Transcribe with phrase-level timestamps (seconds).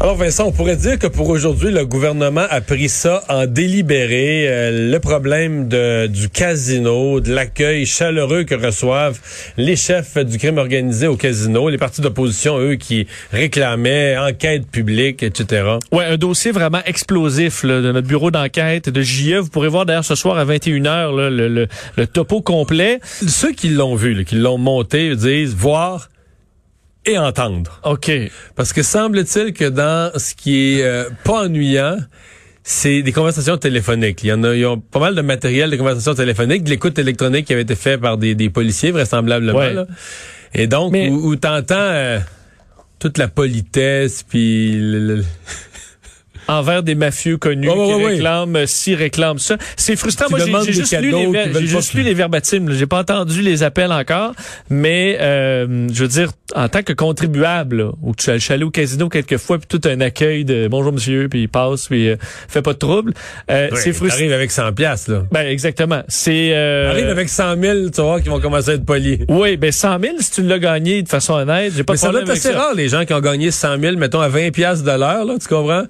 [0.00, 4.46] Alors Vincent, on pourrait dire que pour aujourd'hui, le gouvernement a pris ça en délibéré.
[4.48, 9.18] Euh, le problème de, du casino, de l'accueil chaleureux que reçoivent
[9.56, 15.22] les chefs du crime organisé au casino, les partis d'opposition, eux, qui réclamaient enquête publique,
[15.22, 15.76] etc.
[15.92, 19.38] Ouais, un dossier vraiment explosif là, de notre bureau d'enquête de JE.
[19.38, 22.98] Vous pourrez voir d'ailleurs ce soir à 21h là, le, le, le topo complet.
[23.04, 26.08] Ceux qui l'ont vu, là, qui l'ont monté, disent voir
[27.06, 27.80] et entendre.
[27.84, 28.10] OK.
[28.56, 31.98] Parce que semble-t-il que dans ce qui est euh, pas ennuyant,
[32.62, 34.22] c'est des conversations téléphoniques.
[34.24, 36.98] Il y en a, ils ont pas mal de matériel de conversations téléphoniques, de l'écoute
[36.98, 39.58] électronique qui avait été fait par des, des policiers, vraisemblablement.
[39.58, 39.74] Ouais.
[39.74, 39.86] là.
[40.54, 42.18] Et donc, Mais- où, où t'entends euh,
[42.98, 45.24] toute la politesse, puis le- le-
[46.48, 49.56] Envers des mafieux connus ouais, qui réclament, euh, s'ils réclament ça.
[49.76, 50.26] C'est frustrant.
[50.26, 52.70] Qui Moi, j'ai- juste, lu les, qui ver- juste lu les verbatims.
[52.72, 54.32] J'ai pas entendu les appels encore.
[54.70, 58.64] Mais, euh, je veux dire, en tant que contribuable, là, où tu je suis allé
[58.64, 62.08] au casino quelques fois, puis tout un accueil de bonjour monsieur, puis il passe, puis
[62.08, 62.16] euh,
[62.48, 63.12] fait pas de trouble.
[63.50, 64.18] Euh, c'est frustrant.
[64.18, 65.22] T'arrives avec 100 piastres, là.
[65.32, 66.02] Ben, exactement.
[66.08, 69.20] C'est, euh, Arrive avec 100 000, tu vas voir qu'ils vont commencer à être polis.
[69.28, 72.00] Oui, ben 100 000, si tu l'as gagné de façon honnête, j'ai pas Mais de
[72.00, 72.58] ça doit être assez ça.
[72.58, 75.34] rare, les gens qui ont gagné 100 000, mettons, à 20 piastres de l'heure, là,
[75.40, 75.84] tu comprends?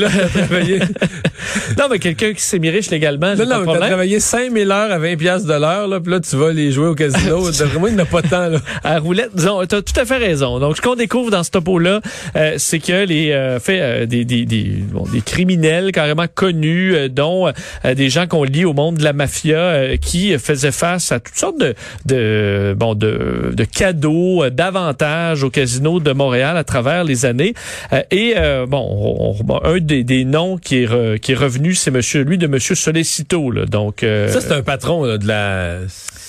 [0.00, 0.08] Là,
[1.78, 3.88] Non, mais quelqu'un qui s'est mis riche légalement, j'ai là, pas de problème.
[3.88, 6.88] travaillé 5000 heures à 20 piastres de l'heure, là, puis là, tu vas les jouer
[6.88, 7.50] au casino.
[7.58, 8.58] D'après moi, il n'y en a pas tant, là.
[8.84, 10.58] à roulette, disons, t'as tout à fait raison.
[10.58, 12.00] Donc, ce qu'on découvre dans ce topo-là,
[12.36, 16.94] euh, c'est que les euh, fait euh, des, des, des, bon, des criminels carrément connus,
[16.94, 20.72] euh, dont euh, des gens qu'on lit au monde de la mafia, euh, qui faisaient
[20.72, 21.74] face à toutes sortes de,
[22.06, 27.54] de bon de, de cadeaux, euh, d'avantages au casino de Montréal à travers les années.
[27.92, 31.36] Euh, et euh, bon, on- on- un des, des noms qui est re- qui est
[31.36, 33.50] revenu, c'est Monsieur lui de Monsieur Solicito.
[33.50, 33.66] Là.
[33.66, 35.76] Donc euh, Ça, c'est un patron, là, de la...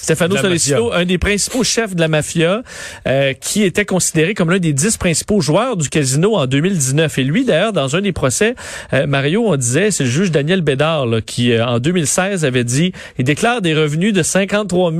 [0.01, 0.99] Stefano de la Solicito, mafia.
[1.01, 2.63] un des principaux chefs de la mafia,
[3.07, 7.19] euh, qui était considéré comme l'un des dix principaux joueurs du casino en 2019.
[7.19, 8.55] Et lui, d'ailleurs, dans un des procès,
[8.93, 12.63] euh, Mario, on disait, c'est le juge Daniel Bédard là, qui, euh, en 2016, avait
[12.63, 14.91] dit, il déclare des revenus de 53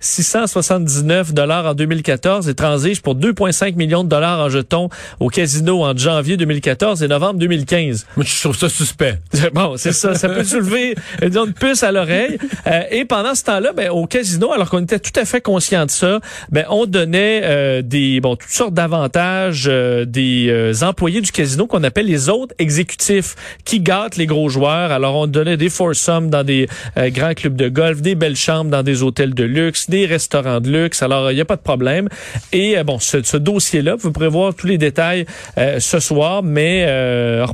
[0.00, 5.84] 679 dollars en 2014 et transige pour 2,5 millions de dollars en jetons au casino
[5.84, 7.93] entre janvier 2014 et novembre 2015.
[8.16, 9.18] Moi, je trouve ça suspect.
[9.52, 10.14] Bon, c'est ça.
[10.14, 12.38] Ça peut soulever une puce à l'oreille.
[12.66, 15.86] Euh, et pendant ce temps-là, ben, au casino, alors qu'on était tout à fait conscient
[15.86, 16.18] de ça,
[16.50, 21.66] ben, on donnait euh, des bon toutes sortes d'avantages euh, des euh, employés du casino
[21.66, 24.90] qu'on appelle les autres exécutifs qui gâtent les gros joueurs.
[24.92, 28.70] Alors, on donnait des foursomes dans des euh, grands clubs de golf, des belles chambres
[28.70, 31.02] dans des hôtels de luxe, des restaurants de luxe.
[31.02, 32.08] Alors, il n'y a pas de problème.
[32.52, 35.26] Et euh, bon, ce, ce dossier-là, vous pourrez voir tous les détails
[35.58, 37.44] euh, ce soir, mais euh,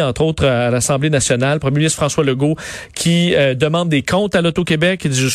[0.00, 2.56] entre autres, à l'Assemblée nationale, le premier ministre François Legault
[2.94, 5.08] qui euh, demande des comptes à l'Auto-Québec.
[5.10, 5.28] Je,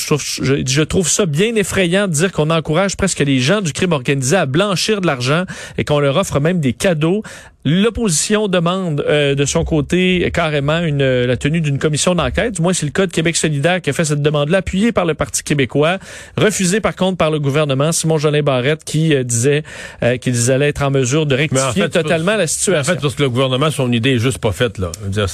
[0.66, 4.36] je trouve ça bien effrayant de dire qu'on encourage presque les gens du crime organisé
[4.36, 5.44] à blanchir de l'argent
[5.78, 7.24] et qu'on leur offre même des cadeaux.
[7.66, 12.56] L'opposition demande euh, de son côté carrément une, euh, la tenue d'une commission d'enquête.
[12.56, 15.04] Du moins, c'est le cas de Québec solidaire qui a fait cette demande-là, appuyée par
[15.04, 15.98] le Parti québécois,
[16.38, 17.92] refusée par contre par le gouvernement.
[17.92, 19.64] Simon Jolin Barrette qui euh, disait
[20.04, 22.94] euh, qu'ils allaient être en mesure de rectifier en fait, totalement la En situation.
[22.94, 24.92] fait, parce que le gouvernement, son idée est juste pas faite, là.
[25.08, 25.28] Dire,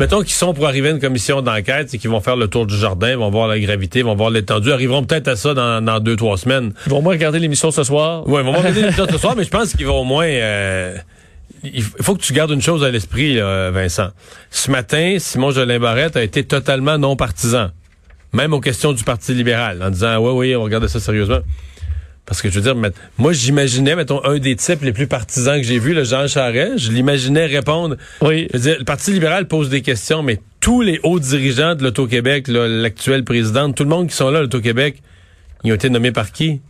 [0.00, 2.66] mettons qu'ils sont pour arriver à une commission d'enquête, c'est qu'ils vont faire le tour
[2.66, 6.00] du jardin, vont voir la gravité, vont voir l'étendue, arriveront peut-être à ça dans, dans
[6.00, 6.72] deux, trois semaines.
[6.86, 8.26] Ils vont au moins regarder l'émission ce soir.
[8.26, 10.96] Ouais, ils vont voir l'émission ce soir, mais je pense qu'ils vont au moins, euh,
[11.64, 14.10] il faut que tu gardes une chose à l'esprit, Vincent.
[14.50, 17.70] Ce matin, Simon Jolin Barrette a été totalement non partisan.
[18.32, 21.40] Même aux questions du Parti libéral, en disant, oui, oui, on regarde ça sérieusement.
[22.24, 22.76] Parce que je veux dire,
[23.18, 26.78] moi j'imaginais, mettons, un des types les plus partisans que j'ai vu, le Jean Charest,
[26.78, 27.96] je l'imaginais répondre.
[28.20, 28.46] Oui.
[28.52, 31.82] Je veux dire, le Parti libéral pose des questions, mais tous les hauts dirigeants de
[31.82, 35.02] l'Auto-Québec, l'actuel président, tout le monde qui sont là l'Auto-Québec,
[35.64, 36.60] ils ont été nommés par qui?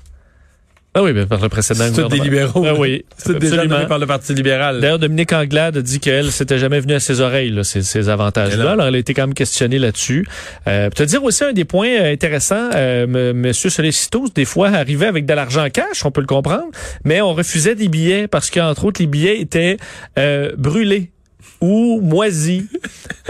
[0.94, 2.66] Ah oui, ben, par le précédent C'est des libéraux.
[2.68, 4.78] Ah oui, C'est déjà nommé par le Parti libéral.
[4.78, 8.72] D'ailleurs, Dominique Anglade a dit qu'elle, c'était jamais venu à ses oreilles, là, ces, avantages-là.
[8.72, 10.26] Alors, elle a été quand même questionnée là-dessus.
[10.66, 13.32] Euh, te dire aussi un des points euh, intéressants, euh, M.
[13.32, 16.68] Monsieur Solicitos, des fois, arrivait avec de l'argent cash, on peut le comprendre,
[17.04, 19.78] mais on refusait des billets parce qu'entre autres, les billets étaient
[20.18, 21.11] euh, brûlés
[21.60, 22.64] ou moisis.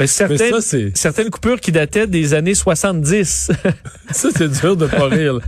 [0.00, 3.50] Euh, certaines, ça, c'est, certaines coupures qui dataient des années 70.
[4.10, 5.38] ça, c'est dur de pas rire.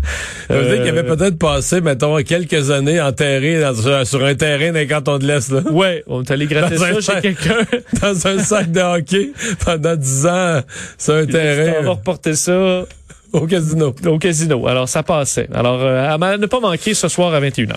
[0.48, 4.34] Ça veut dire qu'il avait Euh, peut-être passé, mettons, quelques années enterré dans- sur, un
[4.34, 5.62] terrain d'un canton de l'Est, là.
[5.70, 7.56] ouais, on est allé gratter Dans ça chez quelqu'un.
[8.02, 9.30] Dans un sac de hockey
[9.64, 10.60] pendant 10 ans
[10.98, 12.84] sur un On va terrain reporter ça
[13.32, 13.94] au casino.
[14.06, 14.66] au casino.
[14.66, 15.48] Alors, ça passait.
[15.54, 17.76] Alors, euh, à ne pas manquer ce soir à 21h.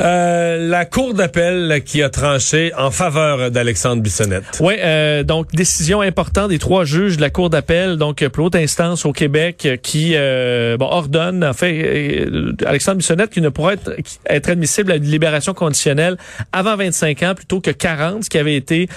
[0.00, 4.58] Euh, la Cour d'appel qui a tranché en faveur d'Alexandre Bissonnette.
[4.60, 8.54] Oui, euh, donc décision importante des trois juges de la Cour d'appel, donc plus haute
[8.54, 13.48] instance au Québec, euh, qui euh, bon, ordonne, en fait, euh, Alexandre Bissonnette qui ne
[13.48, 16.16] pourra être, admissible à une libération conditionnelle
[16.52, 18.88] avant 25 ans plutôt que 40, ce qui avait été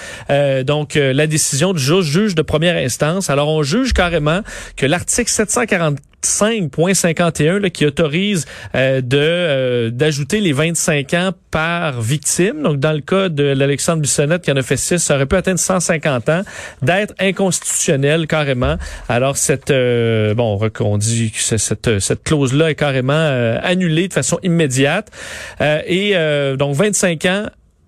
[0.65, 3.29] donc la décision du juge, juge de première instance.
[3.29, 4.41] Alors on juge carrément
[4.75, 8.45] que l'article 740 5.51 là, qui autorise
[8.75, 12.61] de d'ajouter les 25 ans par victime.
[12.63, 15.35] Donc, dans le cas de l'Alexandre Bissonnette qui en a fait 6, ça aurait pu
[15.35, 16.41] atteindre 150 ans,
[16.81, 18.75] d'être inconstitutionnel carrément.
[19.09, 24.13] Alors, cette euh, bon, on dit que cette, cette clause-là est carrément euh, annulée de
[24.13, 25.09] façon immédiate.
[25.61, 27.45] Euh, et euh, donc, 25 ans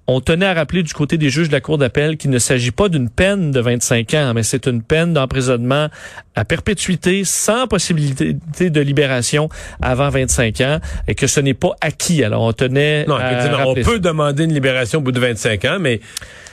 [0.08, 2.72] on tenait à rappeler du côté des juges de la Cour d'appel qu'il ne s'agit
[2.72, 5.88] pas d'une peine de 25 ans, mais c'est une peine d'emprisonnement
[6.36, 8.34] à perpétuité sans possibilité
[8.70, 9.48] de libération
[9.82, 12.24] avant 25 ans et que ce n'est pas acquis.
[12.24, 14.00] Alors, on tenait Non, à on peut ça.
[14.00, 16.02] demander une libération au bout de 25 ans, mais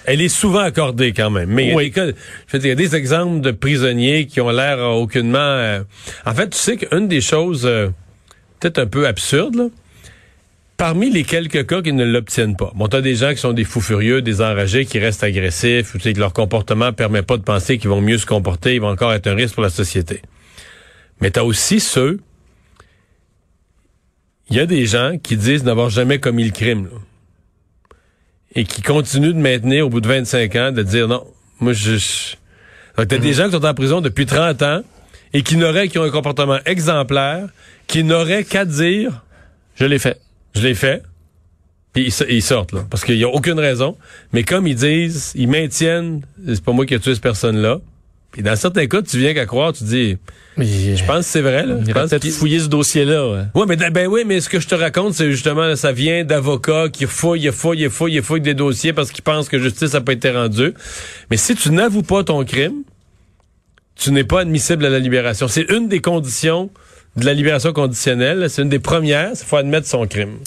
[0.04, 1.48] elle est souvent accordée quand même.
[1.50, 1.84] Mais il y a Oui.
[1.86, 4.78] des cas- je veux dire, il y a des exemples de prisonniers qui ont l'air
[4.78, 5.38] aucunement...
[5.38, 5.82] euh,
[6.24, 7.88] En fait, tu sais qu'une des choses euh,
[8.60, 9.64] peut-être un peu absurdes, là,
[10.80, 13.64] parmi les quelques cas qui ne l'obtiennent pas, bon, t'as des gens qui sont des
[13.64, 17.42] fous furieux, des enragés, qui restent agressifs, tu sais, que leur comportement permet pas de
[17.42, 20.22] penser qu'ils vont mieux se comporter, ils vont encore être un risque pour la société.
[21.20, 22.20] Mais t'as aussi ceux...
[24.48, 26.98] Il y a des gens qui disent n'avoir jamais commis le crime, là
[28.54, 31.26] et qui continuent de maintenir au bout de 25 ans, de dire non,
[31.60, 31.92] moi je...
[32.96, 34.80] Donc t'as des gens qui sont en prison depuis 30 ans
[35.34, 37.48] et qui n'auraient, qui ont un comportement exemplaire,
[37.86, 39.22] qui n'auraient qu'à dire,
[39.76, 40.18] Je l'ai fait.
[40.54, 41.02] Je l'ai fait,
[41.92, 43.96] puis ils, so- ils sortent, là, parce qu'il n'y a aucune raison.
[44.32, 47.78] Mais comme ils disent, ils maintiennent, c'est pas moi qui ai tué cette personne-là,
[48.32, 50.16] puis dans certains cas, tu viens qu'à croire, tu dis,
[50.56, 50.62] Je
[50.94, 51.78] je pense que c'est vrai, là.
[51.84, 53.28] Je pense peut-être fouillé ce dossier-là.
[53.28, 53.42] ouais.
[53.56, 56.88] oui, mais ben oui, mais ce que je te raconte, c'est justement, ça vient d'avocats
[56.90, 60.30] qui fouillent, fouillent, fouillent, fouillent des dossiers parce qu'ils pensent que justice n'a pas été
[60.30, 60.74] rendue.
[61.30, 62.84] Mais si tu n'avoues pas ton crime,
[63.96, 65.48] tu n'es pas admissible à la libération.
[65.48, 66.70] C'est une des conditions
[67.16, 68.48] de la libération conditionnelle.
[68.48, 69.30] C'est une des premières.
[69.32, 70.38] Il faut admettre son crime.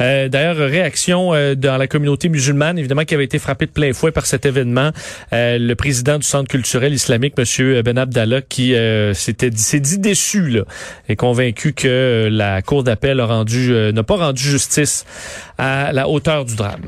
[0.00, 3.92] Euh, D'ailleurs, réaction euh, dans la communauté musulmane, évidemment, qui avait été frappée de plein
[3.92, 4.90] fouet par cet événement.
[5.32, 9.98] Euh, le président du Centre culturel islamique, Monsieur Ben Abdallah, qui euh, s'était s'est dit
[9.98, 10.62] déçu là,
[11.08, 15.06] et convaincu que euh, la Cour d'appel euh, n'a pas rendu justice
[15.60, 16.86] à la hauteur du drame.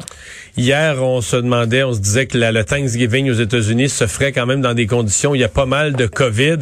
[0.56, 4.32] Hier, on se demandait, on se disait que la- le Thanksgiving aux États-Unis se ferait
[4.32, 6.58] quand même dans des conditions où il y a pas mal de COVID.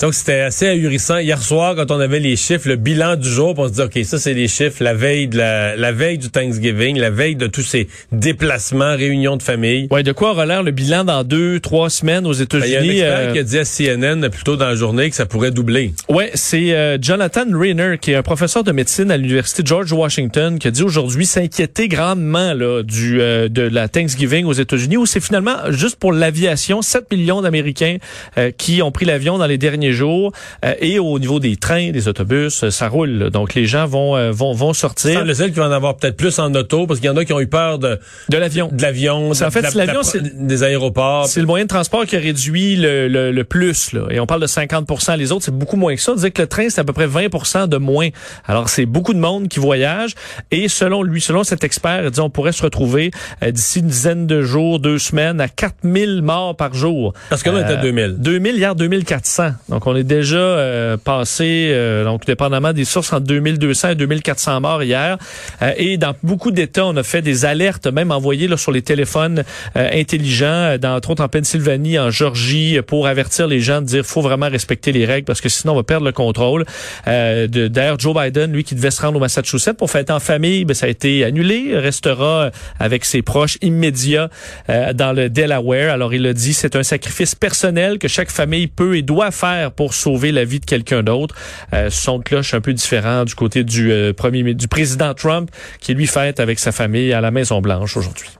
[0.00, 1.18] Donc, c'était assez ahurissant.
[1.18, 4.04] Hier soir, quand on avait les chiffres, le bilan du jour, on se dit, OK,
[4.04, 7.46] ça, c'est les chiffres la veille de la, la veille du Thanksgiving, la veille de
[7.46, 9.86] tous ces déplacements, réunions de famille.
[9.90, 12.74] Ouais, de quoi aura l'air le bilan dans deux, trois semaines aux Ben, Il y
[12.74, 12.90] a un États-Unis?
[13.00, 15.50] expert euh, qui a dit à CNN plus tôt dans la journée que ça pourrait
[15.50, 15.92] doubler.
[16.08, 20.58] Ouais, c'est euh, Jonathan Rayner, qui est un professeur de médecine à l'université George Washington,
[20.58, 25.06] qui a dit aujourd'hui s'inquiéter grandement là du euh, de la Thanksgiving aux États-Unis, où
[25.06, 27.96] c'est finalement juste pour l'aviation 7 millions d'Américains
[28.36, 30.32] euh, qui ont pris l'avion dans les derniers jours,
[30.64, 33.10] euh, et au niveau des trains, des autobus, euh, ça roule.
[33.10, 33.30] là.
[33.30, 36.16] Donc les gens vont euh, vont vont sortir le seul qui va en avoir peut-être
[36.16, 38.68] plus en auto parce qu'il y en a qui ont eu peur de, de l'avion.
[38.70, 41.26] de l'avion, en fait, l'avion, c'est- des aéroports.
[41.26, 43.92] C'est le moyen de transport qui a réduit le, le, le plus.
[43.92, 44.02] Là.
[44.10, 46.12] Et on parle de 50 Les autres, c'est beaucoup moins que ça.
[46.12, 48.08] On disait que le train, c'est à peu près 20 de moins.
[48.46, 50.14] Alors, c'est beaucoup de monde qui voyage.
[50.50, 53.12] Et selon lui, selon cet expert, il dit, on pourrait se retrouver
[53.44, 57.14] euh, d'ici une dizaine de jours, deux semaines, à 4000 morts par jour.
[57.28, 58.16] Parce que là, on était à 2000.
[58.18, 59.50] 2000 hier, 2400.
[59.68, 64.60] Donc, on est déjà euh, passé, euh, donc dépendamment des sources, entre 2200 et 2400
[64.60, 65.18] morts hier.
[65.62, 68.82] Euh, et dans beaucoup d'États, on a fait des alertes, même envoyées là, sur les
[68.82, 69.44] téléphones
[69.76, 73.82] euh, intelligents, euh, dans, entre autres en Pennsylvanie, en Georgie, euh, pour avertir les gens
[73.82, 76.64] de dire faut vraiment respecter les règles parce que sinon on va perdre le contrôle.
[77.06, 80.64] Euh, D'ailleurs, Joe Biden, lui, qui devait se rendre au Massachusetts pour fêter en famille,
[80.64, 81.78] ben, ça a été annulé.
[81.78, 84.30] Restera euh, avec ses proches immédiats
[84.68, 85.92] euh, dans le Delaware.
[85.92, 89.72] Alors, il a dit, c'est un sacrifice personnel que chaque famille peut et doit faire
[89.72, 91.34] pour sauver la vie de quelqu'un d'autre.
[91.72, 95.50] Euh, son cloche un peu différent du côté du premier du président Trump,
[95.80, 98.30] qui lui fête avec sa famille à la Maison Blanche aujourd'hui.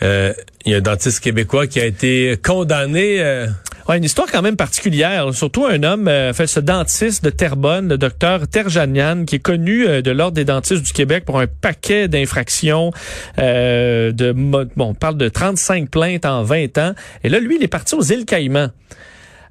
[0.00, 0.34] Il
[0.72, 3.46] y a un dentiste québécois qui a été condamné.
[3.96, 5.32] Une histoire quand même particulière.
[5.32, 9.86] Surtout un homme, euh, fait ce dentiste de Terrebonne, le docteur Terjanian, qui est connu
[9.86, 12.92] euh, de l'ordre des dentistes du Québec pour un paquet d'infractions.
[13.38, 16.92] Euh, de bon, on parle de 35 plaintes en 20 ans.
[17.24, 18.70] Et là, lui, il est parti aux îles Caïmans.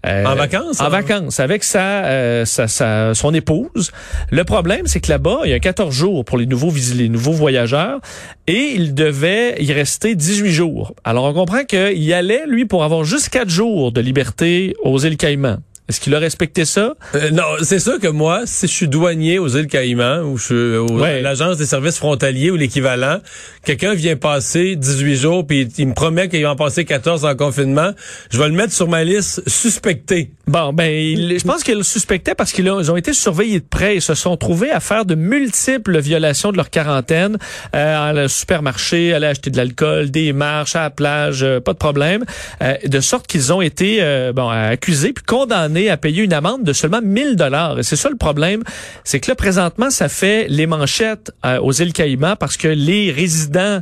[0.06, 0.90] Euh, En vacances, En hein?
[0.90, 3.92] vacances, avec sa, euh, sa, sa- son épouse.
[4.30, 7.32] Le problème, c'est que là-bas, il y a 14 jours pour les nouveaux, les nouveaux
[7.32, 8.00] voyageurs
[8.48, 10.94] et il devait y rester 18 jours.
[11.04, 15.00] Alors, on comprend qu'il y allait, lui, pour avoir juste 4 jours de liberté aux
[15.00, 15.58] îles Caïmans.
[15.90, 16.96] Est-ce qu'il a respecté ça?
[17.16, 20.44] Euh, non, c'est sûr que moi, si je suis douanier aux îles Caïmans ou je
[20.44, 21.20] suis au- Ouais.
[21.20, 23.20] à l'agence des services frontaliers ou l'équivalent,
[23.64, 27.36] quelqu'un vient passer 18 jours puis il me promet qu'il va en passer 14 en
[27.36, 27.92] confinement,
[28.32, 30.32] je vais le mettre sur ma liste suspecté.
[30.46, 33.96] Bon, ben, il- je pense qu'ils le suspectaient parce qu'ils ont, été surveillés de près
[33.98, 37.38] et se sont trouvés à faire de multiples violations de leur quarantaine
[37.76, 41.74] euh, à le supermarché, aller acheter de l'alcool, des marches à la plage, euh, pas
[41.74, 42.26] de problème,
[42.62, 46.64] euh, de sorte qu'ils ont été euh, bon accusés puis condamnés à payer une amende
[46.64, 47.80] de seulement 1000 dollars.
[47.80, 48.64] Et c'est ça le problème,
[49.04, 53.12] c'est que là présentement ça fait les manchettes euh, aux îles Caïmans parce que les
[53.12, 53.80] résidents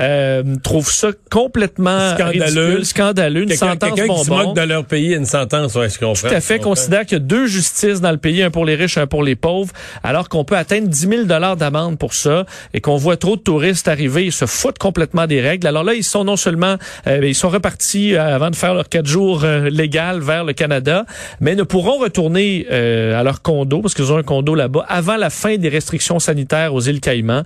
[0.00, 2.64] euh, trouvent ça complètement Scandaleux.
[2.66, 5.88] ridicule, scandaleux, une Quelqu'un sentence quelqu'un qui se moque de leur pays, une sentence, ouais,
[5.88, 6.28] je comprends.
[6.28, 6.58] Tout à fait.
[6.58, 9.22] Considère qu'il y a deux justices dans le pays, un pour les riches, un pour
[9.22, 9.72] les pauvres,
[10.02, 13.42] alors qu'on peut atteindre 10 000 dollars d'amende pour ça et qu'on voit trop de
[13.42, 15.66] touristes arriver, ils se foutent complètement des règles.
[15.66, 18.88] Alors là, ils sont non seulement, euh, ils sont repartis euh, avant de faire leurs
[18.88, 21.04] quatre jours euh, légal vers le Canada,
[21.40, 25.16] mais ne pourront retourner euh, à leur condo parce qu'ils ont un condo là-bas avant
[25.16, 27.42] la fin des restrictions sanitaires aux îles Caïmans.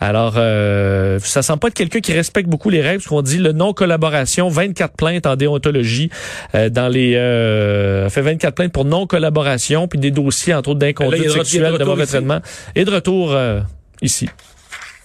[0.00, 3.38] Alors, euh, ça semble pas être quelqu'un qui respecte beaucoup les règles, parce qu'on dit
[3.38, 6.10] le non-collaboration, 24 plaintes en déontologie
[6.54, 11.22] euh, dans les euh, fait 24 plaintes pour non-collaboration, puis des dossiers entre autres d'inconduite
[11.22, 12.40] de de sexuelle, de mauvais traitement
[12.74, 13.60] et de retour euh,
[14.02, 14.28] ici.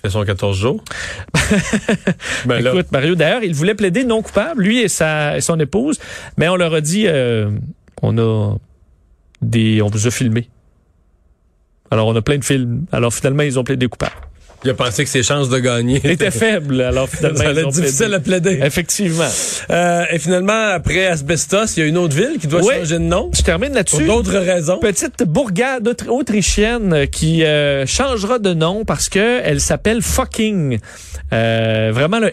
[0.03, 0.83] C'est son 14 jours.
[2.45, 5.59] ben là, Écoute, Mario, d'ailleurs, il voulait plaider non coupable, lui et sa et son
[5.59, 5.99] épouse,
[6.37, 7.49] mais on leur a dit euh,
[8.01, 8.57] on a
[9.41, 10.49] des on vous a filmé.
[11.91, 12.85] Alors on a plein de films.
[12.91, 14.15] Alors finalement ils ont plaidé coupable.
[14.65, 16.81] Il a pensé que ses chances de gagner Il était faible.
[16.81, 18.15] Alors finalement ça allait difficile plaidé.
[18.15, 18.59] à plaider.
[18.63, 19.27] Effectivement.
[19.69, 22.73] Euh, et finalement, après Asbestos, il y a une autre ville qui doit Oui.
[22.79, 23.29] changer de nom.
[23.33, 24.05] Je termine Pour là-dessus.
[24.05, 24.79] d'autres raisons.
[24.79, 30.79] petite bourgade autri- autrichienne euh, qui euh, changera de nom parce que elle s'appelle Fucking.
[31.33, 32.31] Euh, vraiment le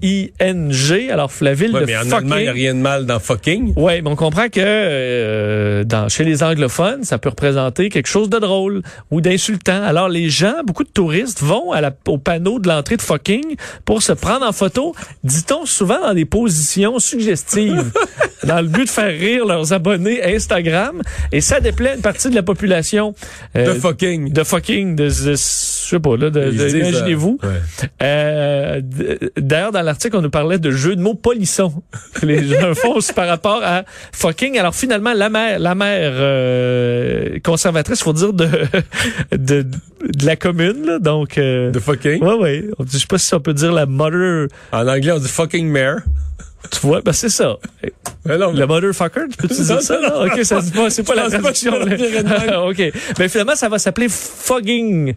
[0.00, 1.10] F-U-C-K-I-N-G.
[1.10, 2.32] Alors la ville Ouais, de mais en Fucking.
[2.36, 3.74] il n'y a rien de mal dans fucking.
[3.76, 8.28] Ouais, mais on comprend que euh, dans, chez les anglophones, ça peut représenter quelque chose
[8.30, 9.82] de drôle ou d'insultant.
[9.84, 13.56] Alors les gens, beaucoup de touristes vont à la, au panneau de l'entrée de fucking
[13.84, 17.92] pour se prendre en photo, dit-on souvent dans des positions suggestives,
[18.44, 21.00] dans le but de faire rire leurs abonnés Instagram.
[21.32, 23.14] Et ça déplaît une partie de la population.
[23.56, 24.32] euh, De fucking.
[24.32, 27.38] de fucking, de, de- je sais pas, là, de, de- disent, euh, imaginez-vous.
[27.42, 27.88] ouais.
[28.02, 28.80] Euh,
[29.36, 31.82] D'ailleurs, dans l'article, on nous parlait de jeux de mots polissons.
[32.22, 34.58] Les gens font par rapport à fucking.
[34.58, 38.48] Alors finalement, la mère, la mère euh, conservatrice, faut dire de
[39.36, 41.38] de, de la commune, là, donc.
[41.38, 42.20] Euh, De fucking?
[42.22, 42.64] ouais, ouais.
[42.78, 44.48] On dit- Je sais pas si on peut dire la mother.
[44.72, 45.98] En anglais, on dit fucking mayor.
[46.72, 47.56] Tu vois, ben c'est ça.
[48.24, 50.00] Mais non, mais- Le motherfucker, tu peux-tu dire ça?
[50.00, 50.24] non?
[50.24, 51.74] Ok, ça se dit pas, c'est pas la pas traduction.
[52.68, 52.92] ok.
[53.18, 55.14] Mais finalement, ça va s'appeler Fogging.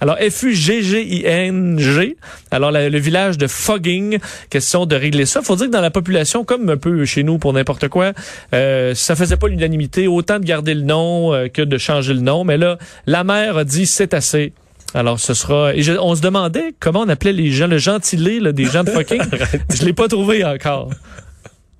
[0.00, 2.16] Alors, F-U-G-G-I-N-G.
[2.50, 4.18] Alors, la- le village de Fogging.
[4.50, 5.42] Question de régler ça.
[5.42, 8.12] Faut dire que dans la population, comme un peu chez nous pour n'importe quoi,
[8.54, 10.06] euh, ça faisait pas l'unanimité.
[10.08, 12.44] Autant de garder le nom euh, que de changer le nom.
[12.44, 14.52] Mais là, la maire a dit c'est assez.
[14.94, 15.74] Alors, ce sera.
[15.74, 18.84] Et je- on se demandait comment on appelait les gens, le gentilé là, des gens
[18.84, 19.20] de fucking.
[19.74, 20.90] je l'ai pas trouvé encore.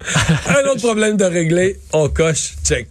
[0.49, 2.89] Un autre problème de régler, on coche, check.